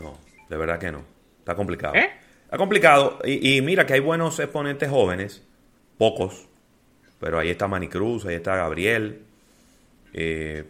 No, 0.00 0.18
de 0.48 0.56
verdad 0.56 0.78
que 0.78 0.92
no. 0.92 1.02
Está 1.38 1.54
complicado. 1.54 1.94
¿Eh? 1.94 2.10
Está 2.44 2.58
complicado. 2.58 3.18
Y, 3.24 3.60
mira 3.62 3.86
que 3.86 3.94
hay 3.94 4.00
buenos 4.00 4.38
exponentes 4.38 4.88
jóvenes, 4.88 5.46
pocos, 5.98 6.48
pero 7.18 7.38
ahí 7.38 7.50
está 7.50 7.66
Manicruz, 7.66 8.26
ahí 8.26 8.36
está 8.36 8.56
Gabriel, 8.56 9.22
eh, 10.12 10.64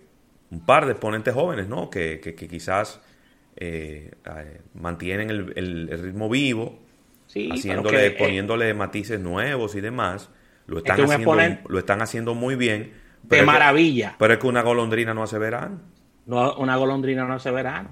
un 0.50 0.64
par 0.64 0.86
de 0.86 0.92
exponentes 0.92 1.34
jóvenes, 1.34 1.68
¿no? 1.68 1.90
que 1.90 2.20
quizás 2.50 3.00
eh, 3.62 4.10
eh, 4.24 4.60
mantienen 4.72 5.28
el, 5.28 5.88
ritmo 6.02 6.30
vivo, 6.30 6.78
haciéndole, 7.26 8.10
poniéndole 8.12 8.72
matices 8.72 9.20
nuevos 9.20 9.74
y 9.74 9.82
demás. 9.82 10.30
Lo 10.66 10.78
están, 10.78 10.98
haciendo, 11.02 11.36
lo 11.68 11.78
están 11.78 12.00
haciendo 12.00 12.34
muy 12.34 12.54
bien. 12.54 12.94
De 13.22 13.42
maravilla. 13.42 14.16
pero 14.18 14.34
es 14.34 14.40
que 14.40 14.46
una 14.46 14.62
golondrina 14.62 15.14
no 15.14 15.22
hace 15.22 15.38
verano. 15.38 15.80
No, 16.26 16.54
una 16.56 16.76
golondrina 16.76 17.24
no 17.24 17.34
hace 17.34 17.50
verano. 17.50 17.90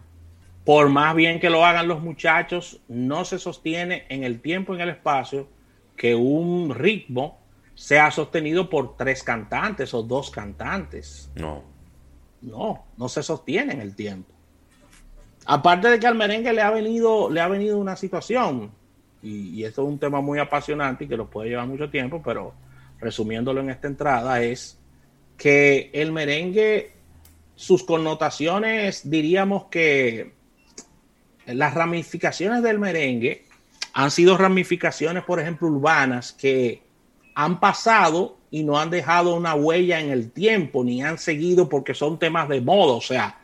Por 0.65 0.89
más 0.91 1.15
bien 1.15 1.41
que 1.41 1.51
lo 1.51 1.65
hagan 1.65 1.89
los 1.89 2.03
muchachos, 2.03 2.81
no 2.89 3.25
se 3.25 3.39
sostiene 3.39 4.05
en 4.09 4.25
el 4.25 4.41
tiempo 4.41 4.73
y 4.73 4.77
en 4.77 4.83
el 4.83 4.91
espacio 4.91 5.49
que 5.97 6.15
un 6.15 6.75
ritmo 6.75 7.41
sea 7.75 8.11
sostenido 8.11 8.69
por 8.69 8.97
tres 8.97 9.23
cantantes 9.23 9.95
o 9.95 10.03
dos 10.03 10.31
cantantes. 10.31 11.31
No. 11.35 11.63
No, 12.43 12.85
no 12.97 13.09
se 13.09 13.23
sostiene 13.23 13.75
en 13.75 13.81
el 13.81 13.95
tiempo. 13.95 14.33
Aparte 15.47 15.89
de 15.89 15.99
que 15.99 16.07
al 16.07 16.15
merengue 16.15 16.53
le 16.53 16.61
ha 16.61 16.71
venido, 16.71 17.31
le 17.31 17.41
ha 17.41 17.49
venido 17.49 17.79
una 17.79 17.97
situación, 17.97 18.71
y, 19.23 19.65
esto 19.65 19.83
es 19.83 19.89
un 19.89 19.99
tema 19.99 20.21
muy 20.21 20.39
apasionante 20.39 21.05
y 21.05 21.09
que 21.09 21.17
lo 21.17 21.29
puede 21.29 21.51
llevar 21.51 21.67
mucho 21.67 21.91
tiempo, 21.91 22.23
pero 22.25 22.55
resumiéndolo 23.01 23.61
en 23.61 23.71
esta 23.71 23.89
entrada, 23.89 24.43
es 24.43 24.78
que 25.39 25.91
el 25.95 26.13
merengue, 26.13 26.93
sus 27.55 27.85
connotaciones, 27.85 29.09
diríamos 29.09 29.67
que 29.71 30.33
las 31.47 31.73
ramificaciones 31.73 32.63
del 32.63 32.79
merengue 32.79 33.47
han 33.95 34.11
sido 34.11 34.37
ramificaciones, 34.37 35.25
por 35.25 35.41
ejemplo, 35.41 35.69
urbanas 35.69 36.33
que 36.33 36.83
han 37.35 37.61
pasado 37.61 38.37
y 38.51 38.65
no 38.65 38.79
han 38.79 38.91
dejado 38.91 39.35
una 39.35 39.55
huella 39.55 40.01
en 40.01 40.11
el 40.11 40.31
tiempo, 40.31 40.85
ni 40.85 41.03
han 41.03 41.19
seguido 41.19 41.69
porque 41.69 41.95
son 41.95 42.19
temas 42.19 42.49
de 42.49 42.61
moda, 42.61 42.93
o 42.93 43.01
sea, 43.01 43.39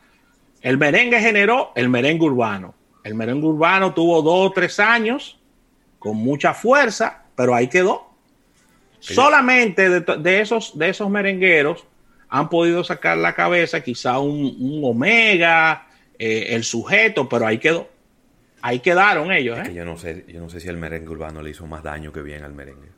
el 0.61 0.77
merengue 0.77 1.19
generó 1.19 1.71
el 1.75 1.89
merengue 1.89 2.25
urbano. 2.25 2.73
El 3.03 3.13
merengue 3.13 3.45
urbano 3.47 3.93
tuvo 3.93 4.21
dos 4.21 4.49
o 4.49 4.51
tres 4.51 4.79
años 4.79 5.39
con 5.99 6.17
mucha 6.17 6.53
fuerza, 6.55 7.23
pero 7.35 7.53
ahí 7.53 7.67
quedó. 7.67 8.14
Solamente 9.13 10.01
de, 10.01 10.41
esos, 10.41 10.77
de 10.77 10.89
esos 10.89 11.09
merengueros 11.09 11.85
han 12.29 12.49
podido 12.49 12.83
sacar 12.83 13.17
la 13.17 13.33
cabeza 13.33 13.81
quizá 13.81 14.19
un, 14.19 14.81
Omega, 14.83 15.87
eh, 16.17 16.47
el 16.49 16.63
sujeto, 16.63 17.29
pero 17.29 17.45
ahí 17.45 17.57
quedó. 17.57 17.89
Ahí 18.61 18.79
quedaron 18.79 19.31
ellos. 19.31 19.59
¿eh? 19.59 19.73
yo, 19.73 19.85
no 19.85 19.97
sé, 19.97 20.25
yo 20.27 20.39
no 20.39 20.49
sé 20.49 20.59
si 20.59 20.67
el 20.67 20.77
merengue 20.77 21.09
urbano 21.09 21.41
le 21.41 21.51
hizo 21.51 21.67
más 21.67 21.83
daño 21.83 22.11
que 22.11 22.21
bien 22.21 22.43
al 22.43 22.53
merengue. 22.53 22.89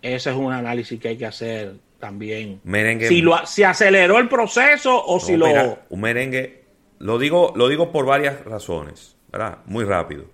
Ese 0.00 0.30
es 0.30 0.36
un 0.36 0.52
análisis 0.52 0.98
que 0.98 1.08
hay 1.08 1.18
que 1.18 1.26
hacer 1.26 1.74
también. 1.98 2.60
Merengue. 2.64 3.08
Si, 3.08 3.20
lo, 3.20 3.44
si 3.46 3.64
aceleró 3.64 4.18
el 4.18 4.28
proceso 4.28 5.04
o 5.04 5.20
si 5.20 5.36
lo. 5.36 5.78
un 5.88 6.00
merengue 6.00 6.64
lo 6.98 7.18
digo, 7.18 7.52
lo 7.54 7.68
digo 7.68 7.92
por 7.92 8.06
varias 8.06 8.44
razones, 8.44 9.16
¿verdad? 9.30 9.58
Muy 9.66 9.84
rápido. 9.84 10.24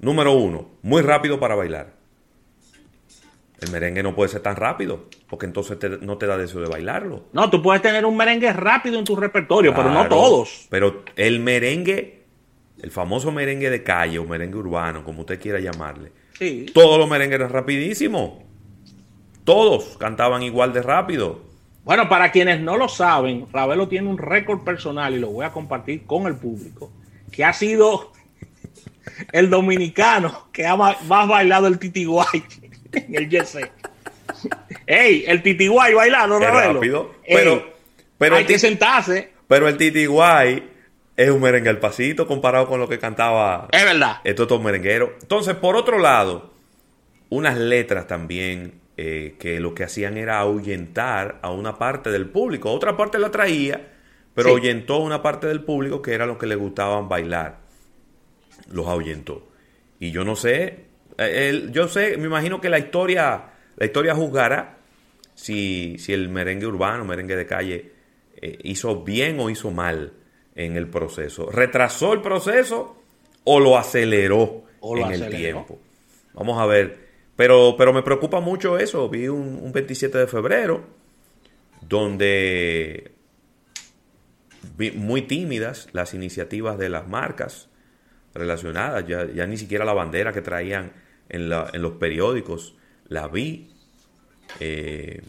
Número 0.00 0.32
uno, 0.32 0.68
muy 0.82 1.02
rápido 1.02 1.40
para 1.40 1.54
bailar. 1.54 1.93
El 3.60 3.70
merengue 3.70 4.02
no 4.02 4.14
puede 4.14 4.30
ser 4.30 4.42
tan 4.42 4.56
rápido, 4.56 5.04
porque 5.28 5.46
entonces 5.46 5.78
no 6.02 6.18
te 6.18 6.26
da 6.26 6.36
deseo 6.36 6.60
de 6.60 6.68
bailarlo. 6.68 7.24
No, 7.32 7.48
tú 7.50 7.62
puedes 7.62 7.80
tener 7.82 8.04
un 8.04 8.16
merengue 8.16 8.52
rápido 8.52 8.98
en 8.98 9.04
tu 9.04 9.16
repertorio, 9.16 9.74
pero 9.74 9.90
no 9.90 10.08
todos. 10.08 10.66
Pero 10.70 11.04
el 11.16 11.40
merengue, 11.40 12.24
el 12.82 12.90
famoso 12.90 13.30
merengue 13.30 13.70
de 13.70 13.82
calle 13.82 14.18
o 14.18 14.24
merengue 14.24 14.58
urbano, 14.58 15.04
como 15.04 15.20
usted 15.20 15.40
quiera 15.40 15.60
llamarle, 15.60 16.12
sí. 16.38 16.66
todos 16.74 16.98
los 16.98 17.08
merengues 17.08 17.36
eran 17.36 17.50
rapidísimos. 17.50 18.32
Todos 19.44 19.96
cantaban 19.98 20.42
igual 20.42 20.72
de 20.72 20.82
rápido. 20.82 21.40
Bueno, 21.84 22.08
para 22.08 22.32
quienes 22.32 22.60
no 22.60 22.76
lo 22.76 22.88
saben, 22.88 23.46
Ravelo 23.52 23.88
tiene 23.88 24.08
un 24.08 24.18
récord 24.18 24.64
personal 24.64 25.14
y 25.14 25.18
lo 25.18 25.28
voy 25.28 25.44
a 25.44 25.52
compartir 25.52 26.06
con 26.06 26.26
el 26.26 26.34
público, 26.34 26.90
que 27.30 27.44
ha 27.44 27.52
sido 27.52 28.12
el 29.32 29.48
dominicano 29.48 30.48
que 30.50 30.66
ha 30.66 30.76
más 30.76 31.28
bailado 31.28 31.66
el 31.66 31.78
titiguay 31.78 32.42
en 33.08 33.14
el 33.14 33.28
jersey. 33.28 33.64
¡Ey! 34.86 35.24
El 35.26 35.42
titiguay 35.42 35.94
bailando, 35.94 36.38
Ravelo. 36.38 36.74
rápido. 36.74 37.14
Pero, 37.26 37.74
pero 38.18 38.36
hay 38.36 38.44
que 38.44 38.58
sentarse. 38.58 39.32
Pero 39.46 39.68
el 39.68 39.76
titiguay 39.76 40.70
es 41.16 41.30
un 41.30 41.40
merengue 41.40 41.70
al 41.70 41.78
pasito 41.78 42.26
comparado 42.26 42.66
con 42.66 42.80
lo 42.80 42.88
que 42.88 42.98
cantaba. 42.98 43.68
Es 43.70 43.84
verdad. 43.84 44.20
Estos 44.24 44.48
dos 44.48 44.62
merengueros. 44.62 45.10
Entonces, 45.22 45.54
por 45.54 45.76
otro 45.76 45.98
lado, 45.98 46.52
unas 47.30 47.56
letras 47.56 48.06
también 48.06 48.80
eh, 48.96 49.36
que 49.38 49.60
lo 49.60 49.74
que 49.74 49.84
hacían 49.84 50.16
era 50.16 50.38
ahuyentar 50.38 51.38
a 51.42 51.50
una 51.50 51.78
parte 51.78 52.10
del 52.10 52.28
público. 52.28 52.72
Otra 52.72 52.96
parte 52.96 53.18
la 53.18 53.30
traía, 53.30 53.92
pero 54.34 54.50
ahuyentó 54.50 54.94
a 54.94 55.00
una 55.00 55.22
parte 55.22 55.46
del 55.46 55.62
público 55.62 56.02
que 56.02 56.14
era 56.14 56.26
lo 56.26 56.38
que 56.38 56.46
le 56.46 56.56
gustaban 56.56 57.08
bailar. 57.08 57.58
Los 58.70 58.86
ahuyentó. 58.86 59.48
Y 60.00 60.10
yo 60.10 60.24
no 60.24 60.36
sé, 60.36 60.84
eh, 61.18 61.68
yo 61.70 61.88
sé, 61.88 62.16
me 62.16 62.26
imagino 62.26 62.60
que 62.60 62.68
la 62.68 62.78
historia, 62.78 63.44
la 63.76 63.86
historia 63.86 64.14
juzgará 64.14 64.78
si, 65.34 65.96
si 65.98 66.12
el 66.12 66.28
merengue 66.28 66.66
urbano, 66.66 67.04
merengue 67.04 67.36
de 67.36 67.46
calle, 67.46 67.92
eh, 68.36 68.58
hizo 68.64 69.02
bien 69.02 69.38
o 69.40 69.50
hizo 69.50 69.70
mal 69.70 70.12
en 70.54 70.76
el 70.76 70.88
proceso. 70.88 71.50
¿Retrasó 71.50 72.12
el 72.12 72.20
proceso 72.20 73.02
o 73.44 73.60
lo 73.60 73.76
aceleró 73.76 74.64
en 74.82 75.12
el 75.12 75.28
tiempo? 75.30 75.78
Vamos 76.34 76.60
a 76.60 76.66
ver 76.66 77.04
pero, 77.36 77.74
pero 77.76 77.92
me 77.92 78.02
preocupa 78.02 78.40
mucho 78.40 78.78
eso. 78.78 79.08
Vi 79.08 79.28
un, 79.28 79.72
27 79.72 80.18
de 80.18 80.26
febrero 80.26 80.84
donde 81.80 83.12
vi 84.76 84.92
muy 84.92 85.22
tímidas 85.22 85.88
las 85.92 86.14
iniciativas 86.14 86.78
de 86.78 86.88
las 86.88 87.08
marcas 87.08 87.68
relacionadas. 88.34 89.06
Ya, 89.06 89.26
ya 89.26 89.46
ni 89.46 89.56
siquiera 89.56 89.84
la 89.84 89.92
bandera 89.92 90.32
que 90.32 90.42
traían 90.42 90.92
en, 91.28 91.48
la, 91.48 91.70
en 91.72 91.82
los 91.82 91.92
periódicos 91.92 92.76
la 93.08 93.28
vi. 93.28 93.70
Eh, 94.60 95.22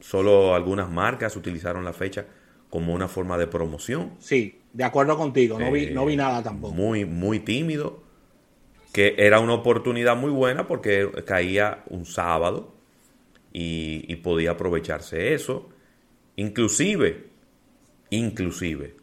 solo 0.00 0.54
algunas 0.54 0.90
marcas 0.90 1.36
utilizaron 1.36 1.84
la 1.84 1.92
fecha 1.92 2.26
como 2.68 2.94
una 2.94 3.08
forma 3.08 3.36
de 3.36 3.46
promoción. 3.46 4.12
Sí. 4.18 4.56
De 4.72 4.84
acuerdo 4.84 5.16
contigo, 5.16 5.58
no, 5.58 5.72
vi, 5.72 5.90
no 5.90 6.06
vi 6.06 6.16
nada 6.16 6.42
tampoco. 6.42 6.74
Muy, 6.74 7.04
muy 7.04 7.40
tímido. 7.40 8.04
Que 8.92 9.14
era 9.18 9.40
una 9.40 9.54
oportunidad 9.54 10.16
muy 10.16 10.30
buena 10.30 10.66
porque 10.66 11.10
caía 11.24 11.84
un 11.88 12.06
sábado 12.06 12.74
y, 13.52 14.16
podía 14.16 14.52
aprovecharse 14.52 15.34
eso. 15.34 15.68
Inclusive, 16.36 17.28
inclusive, 18.10 18.96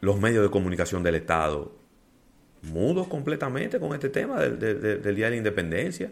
los 0.00 0.20
medios 0.20 0.42
de 0.42 0.50
comunicación 0.50 1.02
del 1.02 1.16
Estado 1.16 1.72
mudos 2.64 3.08
completamente 3.08 3.78
con 3.78 3.94
este 3.94 4.08
tema 4.08 4.40
del, 4.40 4.58
Día 5.14 5.26
de 5.26 5.30
la 5.30 5.36
Independencia. 5.36 6.10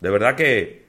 De 0.00 0.10
verdad 0.10 0.34
que, 0.34 0.86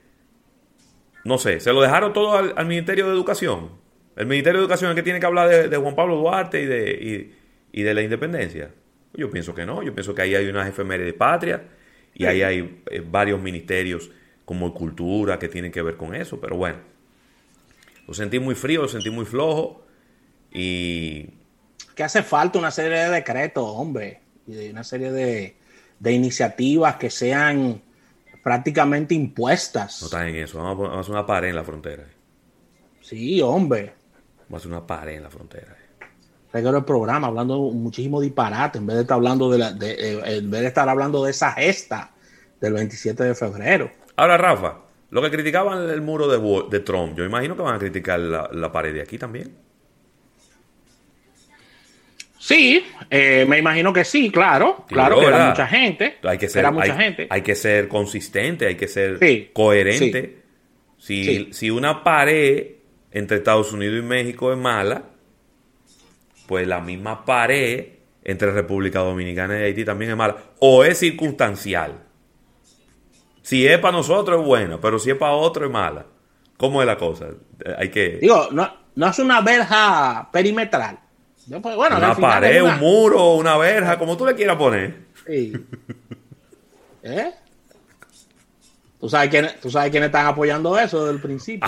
no 1.24 1.38
sé, 1.38 1.60
se 1.60 1.74
lo 1.74 1.82
dejaron 1.82 2.14
todo 2.14 2.38
al, 2.56 2.66
Ministerio 2.66 3.08
de 3.08 3.14
Educación. 3.14 3.72
El 4.16 4.28
Ministerio 4.28 4.60
de 4.60 4.66
Educación 4.66 4.92
es 4.92 4.96
que 4.96 5.04
tiene 5.04 5.20
que 5.20 5.26
hablar 5.26 5.70
de, 5.70 5.78
Juan 5.78 5.96
Pablo 5.96 6.18
Duarte 6.18 6.62
y 6.62 6.66
de, 6.66 7.32
y, 7.72 7.84
de 7.84 7.94
la 7.94 8.02
independencia. 8.02 8.72
Yo 9.14 9.30
pienso 9.30 9.54
que 9.54 9.66
no, 9.66 9.84
yo 9.84 9.94
pienso 9.94 10.16
que 10.16 10.22
ahí 10.22 10.36
hay 10.36 10.48
unas 10.48 10.68
efemérides 10.68 11.14
patria 11.14 11.64
y 12.14 12.26
ahí 12.26 12.42
hay 12.42 12.82
eh, 12.90 13.04
varios 13.06 13.42
ministerios 13.42 14.10
como 14.46 14.74
cultura 14.74 15.38
que 15.38 15.50
tienen 15.50 15.72
que 15.72 15.82
ver 15.82 15.98
con 15.98 16.16
eso, 16.16 16.40
pero 16.40 16.56
bueno, 16.56 16.78
lo 18.08 18.14
sentí 18.14 18.40
muy 18.40 18.56
frío, 18.56 18.82
lo 18.82 18.88
sentí 18.88 19.10
muy 19.10 19.26
flojo 19.26 19.86
y... 20.52 21.30
Que 21.96 22.04
hace 22.04 22.24
falta 22.24 22.58
una 22.58 22.72
serie 22.72 22.98
de 22.98 23.10
decretos, 23.10 23.64
hombre, 23.66 24.21
y 24.48 24.54
de 24.54 24.72
una 24.72 24.84
serie 24.84 25.12
de, 25.12 25.56
iniciativas 26.12 26.96
que 26.96 27.10
sean 27.10 27.82
prácticamente 28.44 29.14
impuestas. 29.14 30.02
No 30.02 30.08
está 30.08 30.28
en 30.28 30.36
eso, 30.36 30.58
vamos 30.58 30.90
a, 30.90 31.00
hacer 31.00 31.12
una 31.12 31.26
pared 31.26 31.50
en 31.50 31.56
la 31.56 31.64
frontera. 31.64 32.06
Sí, 33.02 33.42
hombre. 33.42 33.94
Vamos 34.50 34.54
a 34.54 34.58
hacer 34.58 34.72
una 34.72 34.88
pared 34.88 35.16
en 35.16 35.24
la 35.24 35.30
frontera. 35.30 35.78
Recuerdo 36.54 36.80
el 36.80 36.86
programa 36.86 37.28
hablando 37.28 37.60
muchísimo 37.60 38.20
disparate 38.20 38.78
en 38.80 38.86
vez 38.86 38.96
de 38.98 39.02
estar 39.04 39.16
hablando 39.16 39.50
de, 39.50 39.58
la, 39.58 39.72
de 39.72 39.92
eh, 39.92 40.38
en 40.38 40.52
vez 40.52 40.62
de 40.62 40.68
estar 40.68 40.90
hablando 40.90 41.24
de 41.24 41.32
esa 41.32 41.54
gesta 41.54 42.12
del 42.60 42.74
27 42.74 43.24
de 43.24 43.36
febrero. 43.36 43.90
Ahora, 44.18 44.38
Rafa, 44.38 44.80
lo 45.12 45.22
que 45.22 45.32
criticaban 45.32 45.90
el 45.90 46.02
muro 46.02 46.28
de, 46.28 46.70
de 46.70 46.80
Trump, 46.84 47.18
yo 47.18 47.26
imagino 47.26 47.56
que 47.56 47.62
van 47.62 47.76
a 47.76 47.80
criticar 47.80 48.20
la, 48.20 48.72
pared 48.72 48.94
de 48.94 49.02
aquí 49.02 49.18
también. 49.18 49.56
Sí, 52.42 52.84
eh, 53.12 53.46
me 53.48 53.60
imagino 53.60 53.94
que 53.94 54.04
sí, 54.04 54.32
claro, 54.32 54.84
claro, 54.88 55.20
que 55.20 55.28
era 55.28 55.50
mucha 55.50 55.68
gente. 55.68 56.18
Hay 56.24 56.40
que 56.40 56.50
ser, 56.50 56.72
mucha 56.72 56.94
hay, 56.94 57.00
gente. 57.00 57.28
hay 57.30 57.44
que 57.44 57.54
ser 57.54 57.88
consistente, 57.88 58.66
hay 58.66 58.76
que 58.76 58.88
ser 58.88 59.20
coherente. 59.54 60.42
Si, 60.98 61.54
si 61.54 61.70
una 61.70 62.04
pared 62.04 62.78
entre 63.12 63.38
Estados 63.38 63.72
Unidos 63.74 64.00
y 64.00 64.02
México 64.02 64.52
es 64.52 64.58
mala, 64.58 65.04
pues 66.48 66.68
la 66.68 66.82
misma 66.82 67.24
pared 67.26 67.90
entre 68.24 68.50
República 68.50 69.02
Dominicana 69.02 69.60
y 69.60 69.64
Haití 69.66 69.86
también 69.86 70.10
es 70.10 70.18
mala. 70.18 70.36
O 70.58 70.84
es 70.84 70.98
circunstancial. 70.98 72.02
Si 73.44 73.68
es 73.68 73.78
para 73.78 73.98
nosotros 73.98 74.42
es 74.42 74.48
buena, 74.48 74.82
pero 74.82 74.98
si 74.98 75.12
es 75.12 75.16
para 75.16 75.34
otro 75.34 75.68
es 75.68 75.72
mala. 75.72 76.08
¿Cómo 76.58 76.82
es 76.82 76.88
la 76.88 76.98
cosa? 76.98 77.28
Hay 77.78 77.90
que... 77.90 78.18
Digo, 78.20 78.48
no, 78.52 78.68
no 78.96 79.08
es 79.08 79.20
una 79.20 79.42
verja 79.42 80.28
perimetral. 80.34 80.98
Pues, 81.50 81.76
bueno, 81.76 81.98
una 81.98 82.16
pared, 82.16 82.64
un 82.64 82.80
muro, 82.80 83.36
una 83.36 83.58
verja, 83.58 83.98
como 83.98 84.16
tú 84.18 84.26
le 84.26 84.36
quieras 84.36 84.58
poner. 84.58 84.96
Sí. 85.26 85.54
¿Eh? 87.04 87.32
¿Tú 89.00 89.10
sabes, 89.10 89.30
quiénes, 89.30 89.60
¿Tú 89.60 89.72
sabes 89.72 89.90
quiénes 89.90 90.08
están 90.08 90.28
apoyando 90.28 90.78
eso 90.78 91.06
desde 91.06 91.16
el 91.16 91.22
principio? 91.22 91.68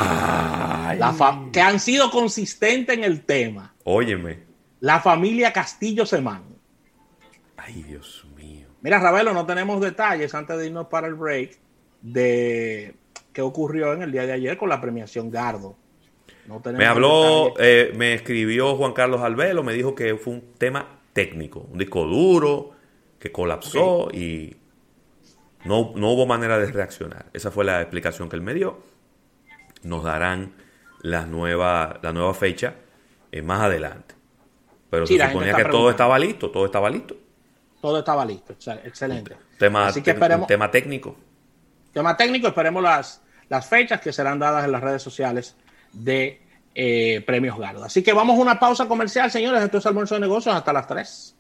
que 1.52 1.62
han 1.62 1.80
sido 1.80 2.12
consistentes 2.12 2.96
en 2.96 3.04
el 3.04 3.26
tema. 3.26 3.74
Óyeme 3.84 4.54
la 4.84 5.00
familia 5.00 5.54
Castillo 5.54 6.06
Semán. 6.06 6.44
Ay, 7.56 7.84
Dios 7.84 8.28
mío. 8.36 8.68
Mira, 8.82 9.00
Ravelo, 9.00 9.34
no 9.34 9.46
tenemos 9.46 9.80
detalles 9.80 10.36
antes 10.36 10.58
de 10.58 10.66
irnos 10.66 10.88
para 10.88 11.08
el 11.08 11.14
break 11.14 11.58
de 12.02 12.94
qué 13.32 13.42
ocurrió 13.42 13.94
en 13.94 14.02
el 14.02 14.12
día 14.12 14.26
de 14.26 14.34
ayer 14.34 14.58
con 14.58 14.68
la 14.68 14.82
premiación 14.82 15.32
Gardo. 15.32 15.78
Me 16.78 16.86
habló, 16.86 17.54
eh, 17.60 17.94
me 17.96 18.14
escribió 18.14 18.76
Juan 18.76 18.94
Carlos 18.94 19.22
Albelo, 19.22 19.64
me 19.64 19.74
dijo 19.74 19.96
que 19.96 20.16
fue 20.16 20.34
un 20.34 20.54
tema 20.58 21.00
técnico, 21.14 21.68
un 21.72 21.78
disco 21.78 22.06
duro 22.06 22.72
que 23.20 23.32
colapsó 23.32 24.10
y 24.12 24.58
no, 25.64 25.94
no, 25.96 26.12
hubo 26.12 26.26
manera 26.26 26.58
de 26.58 26.72
reaccionar. 26.72 27.28
Esa 27.32 27.52
fue 27.52 27.64
la 27.64 27.82
explicación 27.82 28.28
que 28.28 28.36
él 28.36 28.42
me 28.42 28.54
dio. 28.54 28.84
Nos 29.84 30.04
darán 30.04 30.54
la 31.02 31.26
nueva, 31.26 32.00
la 32.02 32.12
nueva 32.12 32.34
fecha 32.34 32.76
eh, 33.32 33.42
más 33.42 33.62
adelante. 33.62 34.16
Pero 34.90 35.08
se 35.08 35.18
suponía 35.18 35.56
que 35.56 35.66
todo 35.66 35.90
estaba 35.90 36.20
listo, 36.20 36.52
todo 36.52 36.66
estaba 36.66 36.90
listo. 36.90 37.16
Todo 37.82 38.00
estaba 38.00 38.26
listo, 38.26 38.54
excelente. 38.54 39.36
Tema, 39.58 39.88
Así 39.88 40.02
que 40.02 40.12
esperemos, 40.12 40.48
tema 40.48 40.72
técnico. 40.72 41.16
Tema 41.92 42.16
técnico, 42.16 42.48
esperemos 42.48 42.82
las, 42.82 43.22
las 43.50 43.68
fechas 43.68 44.00
que 44.00 44.14
serán 44.14 44.40
dadas 44.40 44.64
en 44.66 44.72
las 44.72 44.82
redes 44.82 45.02
sociales 45.02 45.58
de 45.94 46.42
eh, 46.76 47.24
Premios 47.26 47.58
Gardo. 47.58 47.84
Así 47.84 48.04
que 48.04 48.14
vamos 48.14 48.38
a 48.38 48.42
una 48.42 48.60
pausa 48.60 48.88
comercial, 48.88 49.32
señores. 49.32 49.64
Esto 49.64 49.78
es 49.78 49.86
Almuerzo 49.86 50.16
de 50.16 50.22
Negocios 50.22 50.56
hasta 50.56 50.74
las 50.74 50.88
3. 50.88 51.36